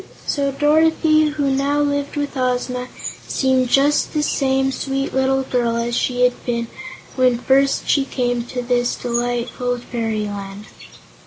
So 0.25 0.51
Dorothy, 0.51 1.27
who 1.27 1.51
now 1.51 1.79
lived 1.79 2.15
with 2.15 2.35
Ozma, 2.35 2.87
seemed 3.27 3.69
just 3.69 4.13
the 4.13 4.23
same 4.23 4.71
sweet 4.71 5.13
little 5.13 5.43
girl 5.43 5.91
she 5.91 6.23
had 6.23 6.43
been 6.43 6.65
when 7.15 7.37
first 7.37 7.87
she 7.87 8.03
came 8.05 8.43
to 8.45 8.63
this 8.63 8.95
delightful 8.95 9.77
fairyland. 9.77 10.65